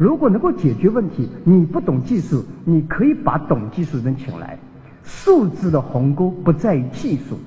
[0.00, 4.58] 如果能够解决问题，你不懂技术，你可以把懂技术的人请来。
[5.04, 7.38] 数字的鸿沟不在于技术，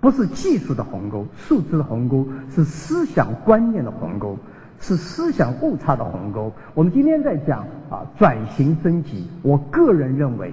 [0.00, 4.36] 不是技术的鸿沟，数字的鸿沟是思想观念的鸿沟，
[4.80, 6.52] 是思想误差的鸿沟。
[6.74, 10.52] 我们今天在讲啊转型升级，我个人认为，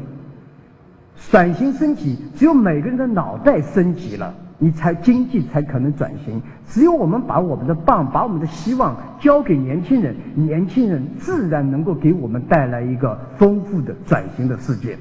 [1.32, 4.32] 转型升级只有每个人的脑袋升级了。
[4.60, 6.42] 你才经济才可能转型。
[6.68, 14.98] 只有我们把我们的棒，把我们的希望交给年轻人，年轻人自然能够给我们带来一个丰富的转型的世界。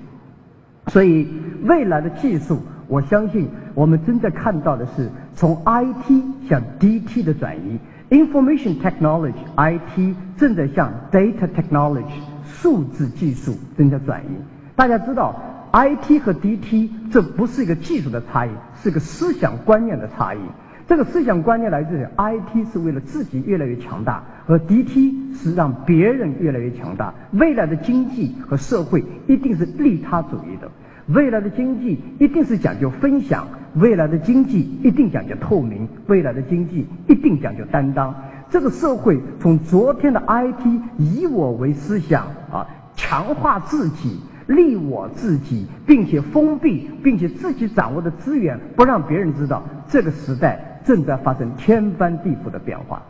[0.87, 1.29] 所以，
[1.65, 7.79] 未来的技术，我相信我们正在看到的是从 IT 向 DT 的转移
[8.09, 14.29] ，Information Technology IT 正在向 Data Technology 数字技术正在转移。
[14.75, 15.34] 大家知道。
[15.71, 18.51] I T 和 D T 这不是一个技术的差异，
[18.83, 20.39] 是个思想观念的差异。
[20.87, 27.12] 这个思想观念来自于 I T 是为了自己越来越强大，而 D T 是让别人越来越强大。
[27.33, 30.70] 未来的经济和社会一定是利他主义的，
[31.09, 38.14] 未来的经济一定是讲究分享，未来的经济一定讲究透明，未来的经济一定讲究担当。
[38.48, 44.19] 这个社会从昨天的 I T 以我为思想啊，强化自己。
[44.49, 49.63] 利我自己，并且封闭，并且自己掌握的资源不让别人知道。
[49.87, 53.01] 这个时代正在发生天翻地覆的变化。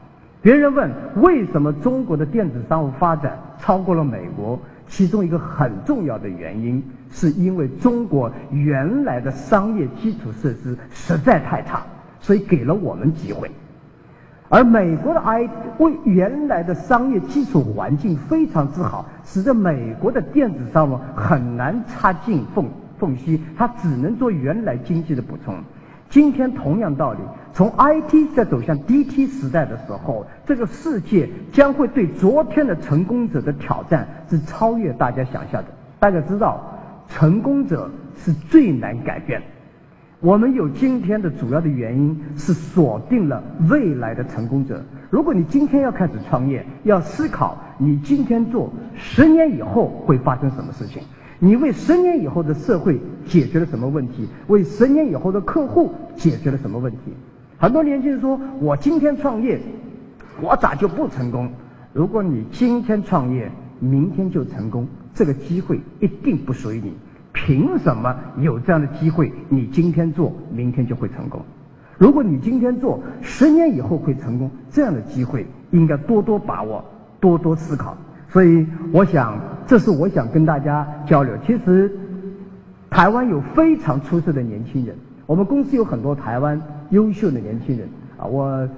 [0.42, 4.60] 别人问为什么中国的电子商务发展超过了美国？
[4.86, 11.82] 其中一个很重要的原因，是因为中国原来的商业基础设施实在太差，
[12.20, 13.50] 所以给了我们机会。
[14.48, 22.66] 而美国的 I 为原来的商业基础环境非常之好，使得美国的电子商务很难插进缝
[22.98, 25.54] 缝隙，它只能做原来经济的补充。
[26.08, 27.18] 今天同样道理，
[27.52, 35.68] 从 IT 在走向 DT 时代的时候，这个世界将会对昨天的成功者的挑战是超越大家想象的。
[36.00, 36.62] 大家知道，
[37.08, 39.46] 成功者是最难改变的。
[40.20, 44.82] 我们有今天的主要的原因是锁定了未来的成功者。
[45.10, 51.00] 如果你今天要开始创业，要思考你今天做，十年以后会发生什么事情？
[51.38, 54.28] 你为十年以后的社会解决了什么问题？
[54.48, 57.14] 为十年以后的客户解决了什么问题？
[57.56, 59.60] 很多年轻人说：“我今天创业，
[60.40, 61.48] 我咋就不成功？”
[61.94, 63.48] 如果你今天创业，
[63.78, 66.92] 明天就成功，这个机会一定不属于你。
[67.46, 69.32] 凭什么有这样的机会？
[69.48, 71.40] 你今天做，明天就会成功。
[71.96, 76.84] 如果你今天做，十年以后会成功，这样的机会应该多多把握，
[77.20, 77.96] 多多思考。
[78.28, 81.32] 所以，我想，这是我想跟大家交流。
[81.46, 81.90] 其实，
[82.90, 86.60] 台湾有非常出色的年轻人，我们公司有很多台湾
[86.90, 87.88] 优秀的年轻人
[88.18, 88.26] 啊。
[88.26, 88.68] 我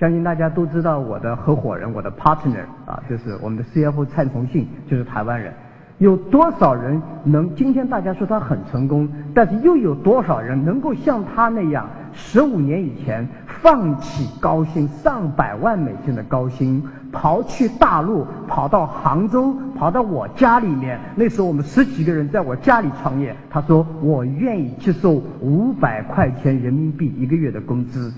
[0.00, 5.52] 相信大家都知道我的合伙人，我的 partner 啊，就是我们的 CFO 蔡崇信，就是台湾人。
[5.98, 7.54] 有多少人能？
[7.54, 16.82] 今天大家说他很成功，但是又有多少人能够像他那样，十五年以前放弃高薪上百万美金的高薪，
[17.12, 20.98] 跑去大陆，跑到杭州，跑到我家里面。
[21.14, 23.34] 那时候我们十几个人在我家里创业。
[23.48, 28.12] 他说：“我愿意接受五百块钱人民币一个月的工资，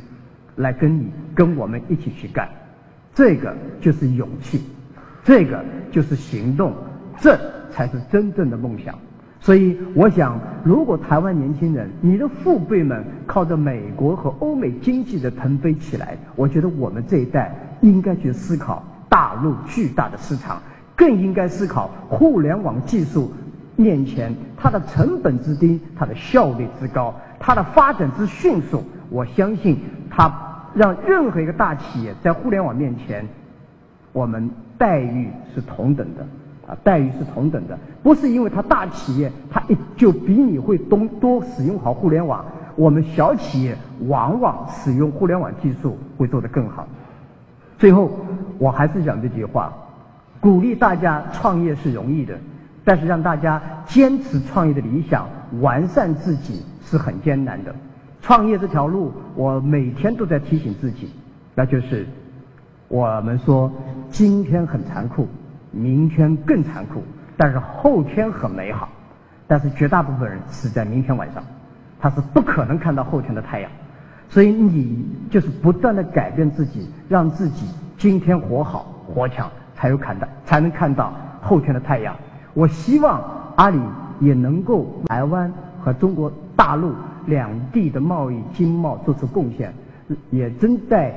[0.57, 2.49] 来跟你跟我们一起去干。”
[3.15, 4.63] 这个就是勇气，
[5.25, 6.73] 这个就是行动，
[7.21, 7.39] 这。
[7.69, 8.95] 才是真正的梦想，
[9.39, 20.59] 所以我想，如果台湾年轻人，你的父辈们靠着美国和欧美经济的腾飞起来，我觉得我们这一代应该去思考大陆巨大的市场，
[20.95, 23.31] 更应该思考互联网技术
[23.77, 28.83] 面前它的成本之低，它的效率之高，它的发展之迅速。
[29.11, 29.79] 我相信
[30.09, 30.33] 它
[30.75, 33.29] 让任何一个大企业在互联网面前，
[34.15, 36.27] 我们待遇是同等的。
[36.67, 42.45] 啊，待遇是同等的，不是因为它大企业，它一就比你会多多使用好互联网。
[42.75, 43.77] 我们小企业
[44.09, 46.87] 往往使用互联网技术会做得更好。
[47.79, 48.11] 最后，
[48.59, 49.73] 我还是讲这句话：
[50.41, 52.37] 鼓励大家创业是容易的，
[52.85, 55.27] 但是让大家坚持创业的理想，
[55.61, 57.75] 完善自己是很艰难的。
[58.21, 61.11] 创业这条路，我每天都在提醒自己，
[61.55, 62.07] 那就是
[62.89, 63.71] 我们说
[64.11, 65.29] 今天很残酷。
[65.77, 67.03] 明天更残酷，
[67.37, 68.89] 但是后天很美好。
[69.49, 71.41] 但是绝大部分人死在明天晚上，
[72.01, 73.71] 他是不可能看到后天的太阳。
[74.29, 77.65] 所以你就是不断的改变自己，让自己
[77.97, 82.17] 今天活好活强，才有看到才能看到后天的太阳。
[82.55, 83.23] 我希望
[83.55, 83.79] 阿里
[84.19, 86.93] 也能够台湾和中国大陆
[87.27, 89.73] 两地的贸易经贸做出贡献，
[90.31, 91.15] 也正在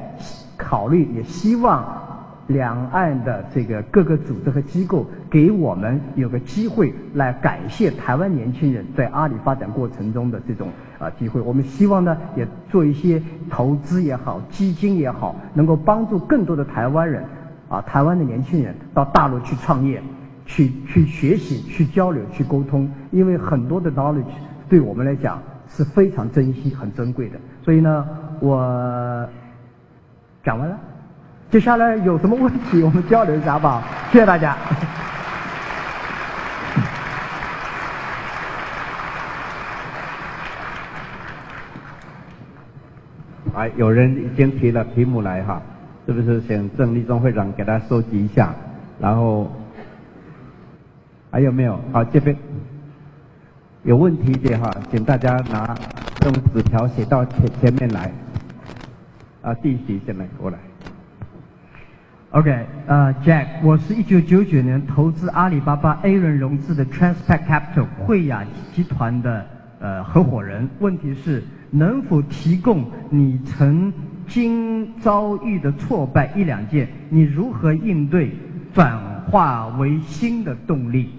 [0.56, 1.84] 考虑，也希望。
[2.50, 10.68] 两岸的这个各个组织和机构给我们有个机会来感谢台湾年轻人在阿里发展过程中的这种
[10.98, 11.40] 啊机会。
[11.40, 17.24] 我们希望呢也做一些投资也好，基金也好，能够帮助更多的台湾人
[17.70, 20.02] 啊台湾的年轻人到大陆去创业，
[20.48, 22.92] 去去学习、去交流、去沟通。
[23.12, 24.24] 因为很多的 knowledge
[24.68, 27.38] 对我们来讲是非常珍惜、很珍贵的。
[27.64, 28.08] 所以呢，
[28.40, 29.30] 我
[30.44, 30.76] 讲完了。
[31.52, 33.82] 接下来有什么问题，我们交流一下，好不好？
[34.12, 34.56] 谢谢大家。
[43.56, 45.60] 哎，有人已经提了题目来哈，
[46.06, 48.54] 是不是请郑立中会长给他收集一下？
[49.00, 49.52] 然后
[51.32, 51.82] 还有没有？
[51.92, 52.38] 好，这边
[53.82, 55.76] 有问题的哈，请大家拿
[56.26, 58.12] 用纸条写到前前面来。
[59.42, 60.60] 啊，第一题先来过来。
[62.32, 69.44] OK，呃，Jack，我是一九九九年投资阿里巴巴 A 轮融资的 Transpac Capital 汇雅集团的
[69.80, 70.70] 呃合伙人。
[70.80, 73.92] 问题是，能否提供你曾
[74.28, 76.88] 经遭遇的挫败一两件？
[77.10, 78.30] 你如何应对，
[78.76, 78.96] 转
[79.32, 81.10] 化为新的动力？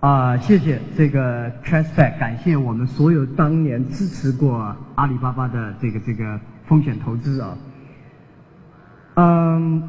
[0.00, 7.56] 啊，谢谢这个 Transpac，感谢我们所有当年支持过阿里巴巴的这个这个风险投资啊。
[9.20, 9.82] 嗯，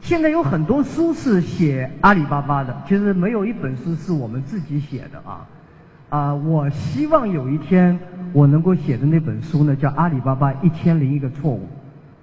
[0.00, 5.46] 现在有很多书是写阿里巴巴的，其实没有一本书是我们自己写的啊。
[6.08, 7.98] 啊，我希望有一天
[8.32, 11.68] 我能够写的那本书呢，叫《阿里巴巴一千零一个错误》。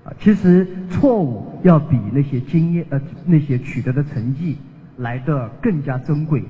[0.10, 4.58] 啊，其实错误要比那些经验呃那些取得的成绩
[4.98, 6.44] 来的更加珍贵。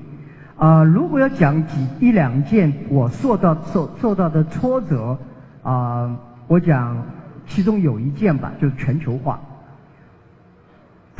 [0.56, 5.18] 啊，如果要讲几一两件我受到受受到的挫折，
[5.62, 6.16] 啊，
[6.46, 6.96] 我讲
[7.46, 9.38] 其中有一件吧，就是全球化。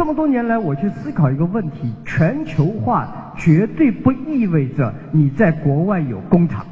[0.00, 6.64] 这么多年来，我去思考一个问题：全球化绝对不意味着你在国外有工厂，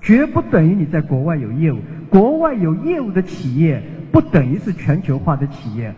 [0.00, 1.78] 绝不等于你在国外有业务。
[2.10, 3.80] 国外有业务的企业
[4.10, 5.94] 不等于是全球化的企业，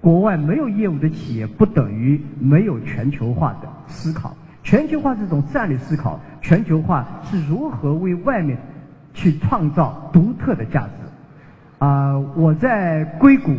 [0.00, 4.32] 国外没有业务的企业不等于没有全球化的思考。
[4.62, 8.56] 全球化是一种战略思考，全球化是如何为外面
[9.12, 11.84] 去创造独特的价值。
[11.84, 13.50] 啊，我在硅谷。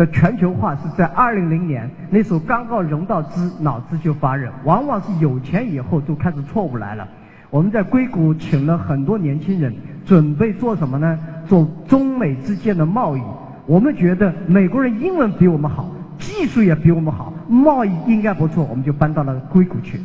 [0.00, 4.50] 的全球化是在二零零年，那时候刚刚融到资，脑子就发热。
[4.64, 7.06] 往往是有钱以后就开始错误来了。
[7.50, 9.74] 我们在硅谷请了很多年轻人，
[10.06, 11.18] 准备做什么呢？
[11.46, 13.20] 做中美之间的贸易。
[13.66, 15.86] 我们觉得美国人英文比我们好，
[16.18, 20.00] 技术也比我们好，贸易应该不错，我们就搬到了硅谷去。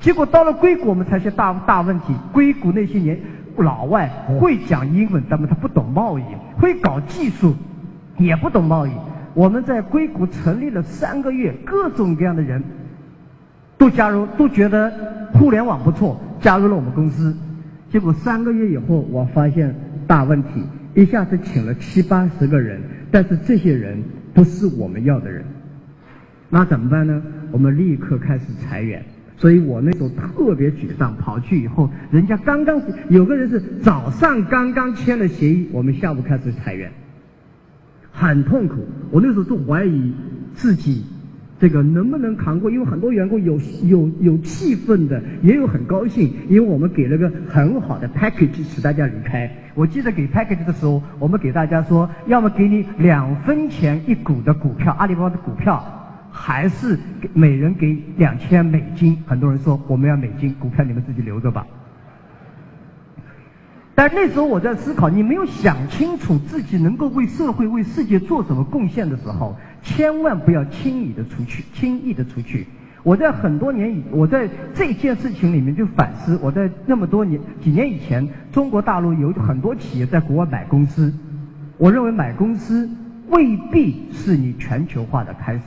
[0.00, 2.12] 结果到了硅谷，我们才是大大问题。
[2.32, 3.16] 硅谷那些年
[3.58, 4.10] 老外
[4.40, 6.24] 会讲英文，但是他不懂贸易，
[6.58, 7.54] 会搞技术，
[8.18, 8.90] 也不懂贸易。
[9.34, 12.62] 我们在硅谷成立了三个月，各种各样的人
[13.78, 14.92] 都加入，都觉得
[15.32, 17.34] 互联网不错，加入了我们公司。
[17.90, 19.74] 结果三个月以后，我发现
[20.06, 20.62] 大问题，
[20.94, 22.80] 一下子请了七八十个人，
[23.10, 24.02] 但是这些人
[24.34, 25.44] 不是我们要的人。
[26.48, 27.22] 那怎么办呢？
[27.52, 29.04] 我们立刻开始裁员。
[29.36, 32.78] 所以我那时候特别沮丧，跑去以后，人家刚刚
[33.08, 36.92] 有个人是早上刚刚签了协议，我们下午开始裁员。
[38.12, 38.76] 很痛苦，
[39.10, 40.12] 我那时候都怀疑
[40.54, 41.04] 自己
[41.58, 49.50] 这个能不能扛过，因为很多员工有有有气愤的，也有很高兴，因为我们给了个很好的 package 使大家离开。
[49.74, 55.82] 我记得给 package 的时候，我们给大家说，要么给你两分钱一股的股票，阿里巴巴的股票，
[56.30, 56.98] 还是
[57.32, 59.16] 每人给两千美金。
[59.26, 61.66] 很多人说我们要美金，股票你们自己留着吧。
[64.00, 72.66] 但那时候我在思考，你没有想清楚自己能够为社会、为世界做什么贡献的时候，千万不要轻易的出去，轻易的出去。
[73.02, 81.12] 我在很多年以，我在这件事情里面就反思，我在那么多年、几年以前，中国大陆有很多企业在国外买公司，
[81.76, 82.88] 我认为买公司
[83.28, 85.60] 未必是你全球化的开始。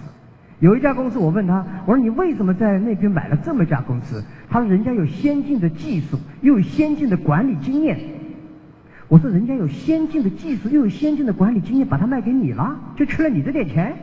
[0.59, 4.23] 有一家公司，我问他，我说你为什么在那边买了这么一家公司？
[4.49, 7.99] 他说人家有先进的技术，又有先进的管理经验。
[9.13, 13.95] 我说人家有先进的技术，又有先进的管理经验，把它卖给你了，就缺了你这点钱。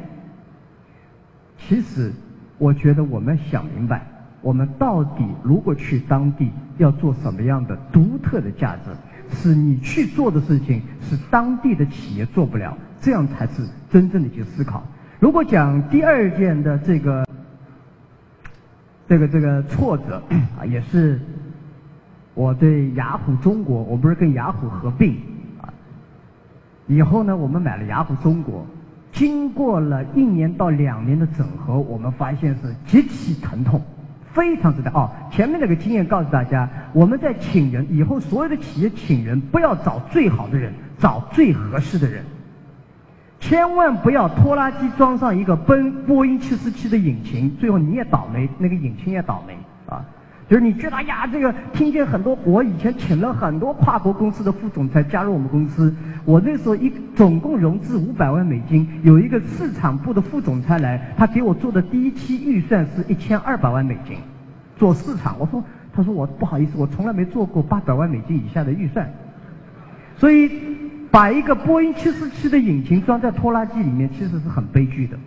[1.58, 2.12] 其实，
[2.58, 4.06] 我觉得我们想明白，
[4.40, 14.86] 我们到底如果去当地要做什么样的独特的价值，是你去做的事情，是当地的企业做不了，这样才是真正的去思考。
[15.18, 17.26] 如果讲第二件的这个，
[19.08, 20.22] 这个这个挫折
[20.56, 21.20] 啊，也是。
[22.34, 25.14] 我对雅虎中国，我不是跟雅虎合并
[25.60, 25.68] 啊，
[26.87, 28.64] 以后呢，我们买了雅虎中国，
[29.12, 33.82] 经过了一年到两年的整合，我们发现是极其疼痛，
[34.32, 34.90] 非常之大。
[34.92, 42.25] 哦，前面那个经验告诉大家，我们在请人以后，所有的企业请人不要找最好的人，找最合适的人。
[43.40, 49.56] 千万不要拖拉机装上一个奔波音七四七的引擎，最后你也倒霉，那个引擎也倒霉
[49.87, 50.04] 啊！
[50.50, 64.16] 就是你觉得呀，这个听见很多，我以前请了很多跨国公司的副总裁加入我们公司，我那时候一总共融资五百万美金，有一个市场部的副总裁来，他给我做的第一期预算是一千二百万美金，
[64.76, 65.37] 做市场。
[65.38, 69.09] 我说，他说我不好意思，我从来没做过八百万美金以下的预算，
[70.16, 70.50] 所以。
[71.12, 75.19] 把一个波音七四七的引擎装在拖拉机里面，其实是很悲剧的，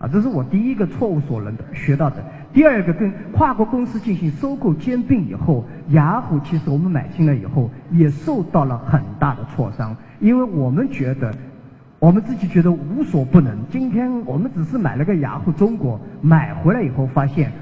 [0.00, 2.16] 啊，这是我第一个错误所能的学到的。
[2.52, 11.32] 第二个，跟跨国公司进行收购兼并以后，雅虎其实我们买进来以后也受到了很大的挫伤，因为我们觉得，
[11.98, 13.56] 我们自己觉得无所不能。
[13.70, 17.52] 今天我们只是买了个雅虎中国，买回来以后发现。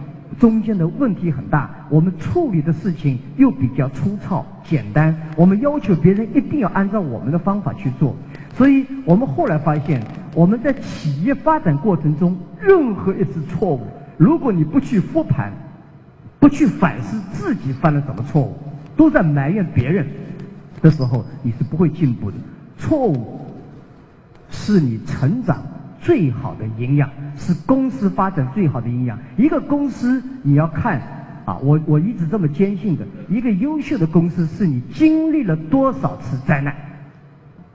[0.41, 8.15] 中间的问题很大，我们处理的事情又比较粗糙简单，我们要求别人一定要按照我们的方法去做，
[8.53, 10.03] 所以我们后来发现，
[10.35, 13.81] 我们在企业发展过程中，任何一次错误，
[14.17, 15.53] 如果你不去复盘，
[16.39, 18.57] 不去反思自己犯了什么错误，
[18.97, 20.07] 都在埋怨别人
[20.81, 22.37] 的时候，你是不会进步的。
[22.79, 23.41] 错误
[24.51, 25.63] 是你成长。
[25.99, 29.19] 最好的营养是公司发展最好的营养。
[29.37, 31.01] 一个公司你要看
[31.45, 36.73] 啊，我我一直这么坚信的，一个优秀的公司是你经历了多少次灾难，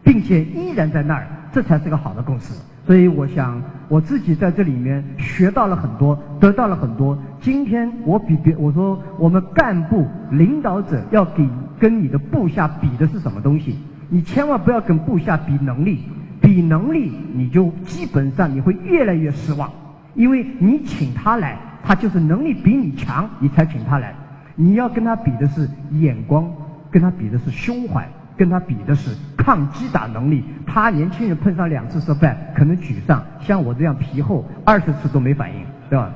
[0.02, 2.62] 并且依然在那儿，这才是个好的公司。
[2.86, 7.18] 所以我想我自己在这里面学到了很多，得到了很多。
[7.40, 11.48] 今天我比别我说我们干部领导者要给
[11.80, 13.78] 跟你的部下比的是什么东西？
[14.10, 16.04] 你千万不要跟部下比能力。
[16.42, 19.70] 比能力，你就基本上你会越来越失望，
[20.16, 24.16] 因为你请他来，他就是能力比你强，你才请他来。
[24.56, 26.52] 你要跟他比的是眼光，
[26.90, 30.44] 跟他比的是胸怀，跟他比的是抗击打能力。
[30.66, 36.12] 他年轻人碰上两次失败可能沮丧，像我这样皮厚，二十次都没反应，对吧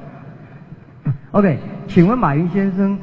[1.32, 2.98] ？OK，请问马云先生。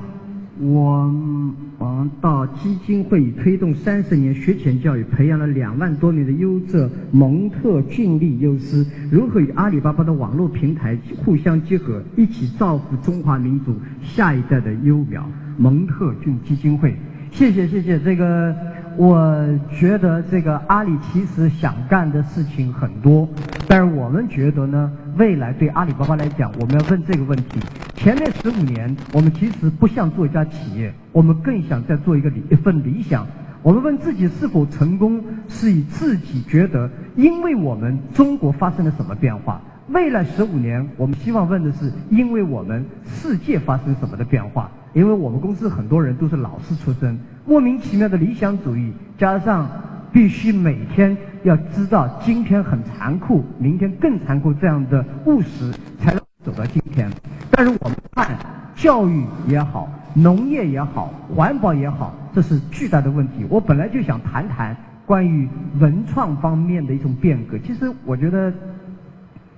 [0.61, 8.87] 我们到基金会推动三十年学前教育，培养了两万多名的优质蒙特俊力优师。
[9.11, 15.26] 如何与阿里巴巴的网络平台互相结合，一起造福中华民族下一代的优苗？
[15.57, 16.95] 蒙特俊基金会，
[17.33, 17.99] 谢谢谢谢。
[17.99, 18.54] 这个，
[18.96, 23.28] 我觉得这个阿里其实想干的事情很多，
[23.68, 24.90] 但是我们觉得呢。
[25.18, 27.61] 未来对阿里巴巴来讲，我们要问这个问题：
[27.94, 33.26] 前面十五年，我们其实不想做一家企业，我们更想再做一个理一份理想。
[33.62, 39.61] 我们问自己是否成功，是以自己觉得，因为我们中国发生了什么变化？
[39.88, 44.70] 未来十五年，我们希望问的是，因为我们世界发生什么的变化？
[44.92, 49.68] 因为我们公司很多人都是老师出身，莫名其妙的理想主义，加上
[50.12, 51.16] 必须每天。
[51.44, 57.11] 要知道今天很残酷，明天更残酷，这样的务实才能走到今天。
[57.50, 58.38] 但是我们看
[58.76, 63.44] 教育也好，农业也好，环保也好，这是巨大的问题。
[63.49, 65.49] 我本来就想谈谈关于
[65.80, 67.58] 文创方面的一种变革。
[67.58, 68.52] 其实我觉得，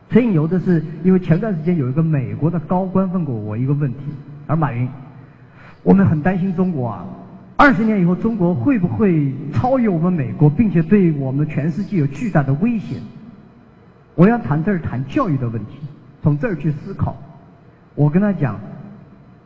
[0.09, 3.99] 吹牛的是，因为前段时间有一个美国的高官问过我一个问题，
[4.47, 4.89] 而马云，
[5.85, 7.07] 我们很担心中国啊。
[7.57, 12.97] 二十年以后，中国会不会超越我们美国，并且对我们全世界有巨大的威胁？
[14.17, 15.79] 我要谈这儿谈教育的问题，
[16.21, 17.17] 从这儿去思考。
[17.95, 18.59] 我跟他讲，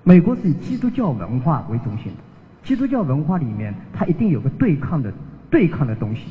[0.05, 2.19] 美国是以基督教文化为中心的，
[2.65, 5.13] 基督教文化里面它一定有个对抗的
[5.51, 6.23] 对抗的东西，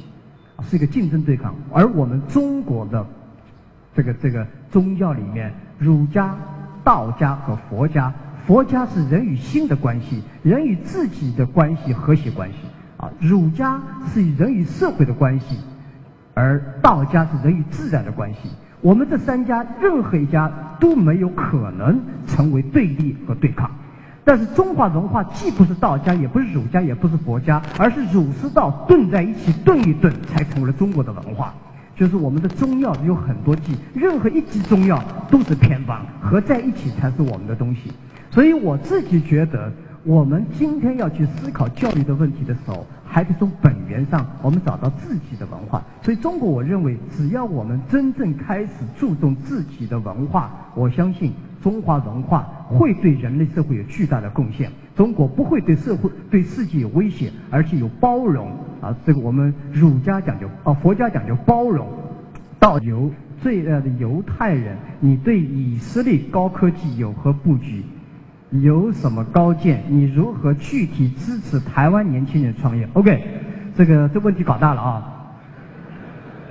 [0.64, 1.54] 是一个竞争对抗。
[1.72, 3.06] 而我们中国的
[3.96, 6.36] 这个这个宗教里面，儒家、
[6.84, 8.12] 道家和佛家。
[8.48, 12.56] 佛家是人与心的关系，人与自己的关系和谐关系
[12.96, 13.12] 啊。
[13.20, 13.78] 儒家
[14.08, 15.58] 是人与社会的关系，
[16.34, 18.50] 而道家是人与自然的关系。
[18.80, 20.50] 我们这三家任何一家
[20.80, 23.70] 都没有可能成为对立和对抗。
[24.24, 31.54] 但是中华文化既不是道家，也不是儒家，也不是佛家，而是儒释道炖在一起炖一炖，才成为了中国的文化。
[31.98, 37.92] 就是我们的中药有很多剂，任何一剂中药都是偏方，合在一起才是我们的东西。
[38.30, 39.72] 所以我自己觉得，
[40.04, 45.84] 我们今天要去思考教育的问题的时候，还得从本源上，我们找到自己的文化。
[46.02, 54.72] 所以中国，我认为，只要我们真正开始注重自己的文化，我相信中华文化会对人类社会有巨大的贡献。
[54.96, 58.52] 中国不会对社会、对世界有威胁，而且有包容。
[58.80, 61.88] 啊，这个我们儒家讲究，啊，佛家讲究包容，
[62.60, 63.10] 到犹
[63.42, 67.84] 最爱的犹太人，你对以色列高科技有何布局？
[68.52, 69.84] 有什么高见？
[69.90, 73.22] 你如何具体支持台湾年轻人创业？OK，
[73.76, 75.14] 这个这问题搞大了啊。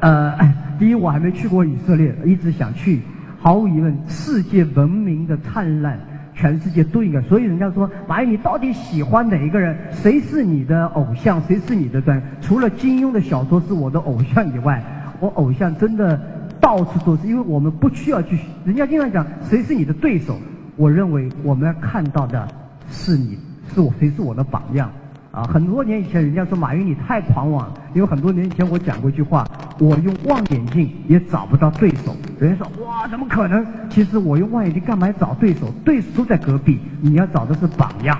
[0.01, 3.01] 呃， 第一我还没去过以色列，一直想去。
[3.41, 5.99] 毫无疑问，世界文明的灿烂，
[6.35, 7.23] 全世界都应该。
[7.23, 9.75] 所以人家说，马云，你到底喜欢哪一个人？
[9.93, 11.41] 谁是你的偶像？
[11.49, 12.21] 谁是你的专？
[12.43, 14.83] 除了金庸的小说是我的偶像以外，
[15.21, 16.21] 我偶像真的
[16.61, 17.27] 到处都是。
[17.27, 20.37] 因为我们不需要去，人家经常讲谁是你的对手？
[20.77, 22.47] 我认为我们要看到的
[22.91, 23.39] 是你，
[23.75, 24.91] 是我谁是我的榜样。
[25.33, 29.47] 啊，很多年以前，人家说马云你太狂妄了，因为很多年以前我讲过一句话，
[29.79, 32.17] 我用望远镜也找不到对手。
[32.39, 33.67] 人家说哇，怎么可能？
[33.91, 35.71] 其实我用望远镜干嘛找对手？
[35.85, 38.19] 对手都在隔壁，你要找的是榜样，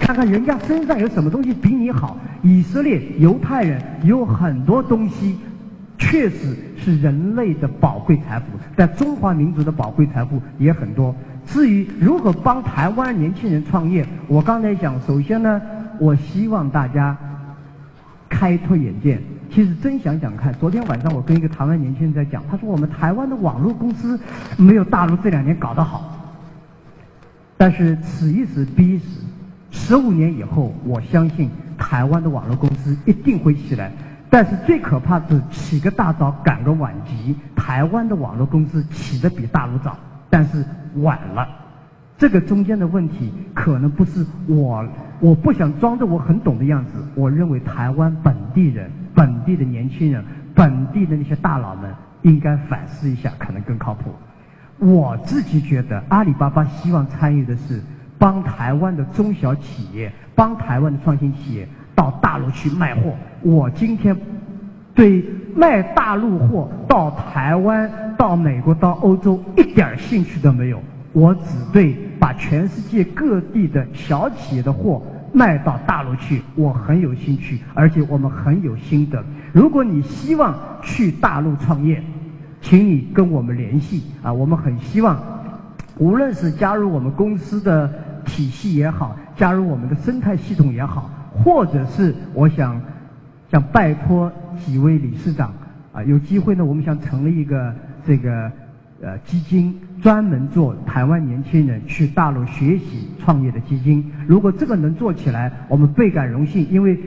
[0.00, 2.18] 看看人家身上有什么东西比你好。
[2.42, 5.38] 以色列犹太人有很多东西，
[5.96, 8.44] 确实是人类的宝贵财富，
[8.76, 11.14] 在中华民族的宝贵财富也很多。
[11.52, 15.60] 至于如何帮台湾年轻人创业，我刚才讲，首先呢。
[15.98, 17.14] 我希望大家
[18.26, 19.20] 开拓眼界。
[19.52, 24.18] 其实真想想看，昨天晚上我跟一个台湾年轻人在讲，他说我们台湾的网络公司
[24.56, 26.16] 没有大陆这两年搞得好。
[27.58, 29.04] 但是此一时彼一时，
[29.70, 33.92] 十五年以后，我相信台湾的网络公司一定会起来。
[34.30, 39.98] 但是最可怕的是起个大早赶个晚集，台湾的网络公司起得比大陆早，
[40.30, 40.64] 但是
[41.02, 41.46] 晚了。
[42.16, 44.86] 这个中间的问题可能不是我，
[45.20, 46.92] 我不想装着我很懂的样子。
[47.14, 50.22] 我认为台湾本地人、本地的年轻人、
[50.54, 51.90] 本地的那些大佬们
[52.22, 54.10] 应该反思一下，可能更靠谱。
[54.78, 57.80] 我自己觉得，阿里巴巴希望参与的是
[58.18, 63.14] 帮台湾的中小企业、帮台湾的创新企业到大陆去卖货。
[63.42, 64.14] 我今天
[64.94, 70.78] 对卖大陆货到台湾、到美国、到欧洲一点兴趣都没有。
[71.14, 71.40] 我只
[71.72, 79.24] 对把全世界各地的小企业的货卖到大陆去，我很有兴趣，而且我们很有心得。
[79.54, 82.02] 如果你希望去大陆创业，
[82.60, 84.30] 请你跟我们联系啊！
[84.30, 85.18] 我们很希望，
[85.96, 87.90] 无论是加入我们公司的
[88.26, 91.08] 体系也好，加入我们的生态系统也好，
[91.42, 92.78] 或者是我想
[93.50, 95.54] 想拜托几位理事长
[95.94, 97.74] 啊，有机会呢，我们想成立一个
[98.06, 98.50] 这个。
[99.02, 104.12] 呃，基金专门做台湾年轻人去大陆学习创业的基金。
[104.26, 107.00] 如果这个能做起来，我们倍感荣幸，因为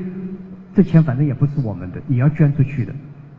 [0.73, 2.91] 这钱反正也不是我们的，你要捐出去的。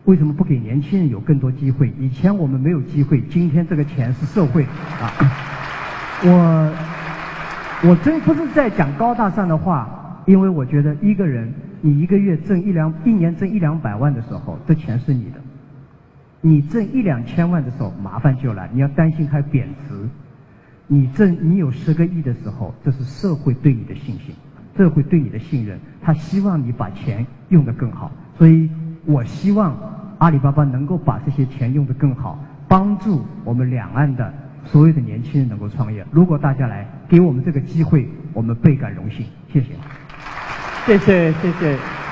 [0.05, 1.93] 为什么不给年轻人有更多机会？
[1.99, 4.63] 以前我们没有机会，今天这个钱是社会
[5.03, 5.11] 啊。
[6.23, 6.73] 我
[7.89, 15.41] 我真不是在讲高大上的话，因为我觉得一个人你一个月挣一两，一年挣一两百万的时候，这钱是你的。
[16.47, 19.95] 你挣一两千万的时候，麻烦就来，你要担心它贬值。
[20.87, 24.35] 你挣你有十个亿的时候，这是社会对你的信心，
[24.77, 28.13] 社会对你的信任，他希望你把钱用得更好。
[28.37, 28.69] 所以
[29.07, 29.75] 我希望
[30.19, 34.31] 阿里巴巴能够把这些钱用得更好，帮助我们两岸的
[34.67, 36.05] 所有的年轻人能够创业。
[36.11, 39.25] 如果大家来给我们这个机会，我们倍感荣幸。
[39.51, 39.69] 谢谢，
[40.85, 42.04] 谢谢，谢谢。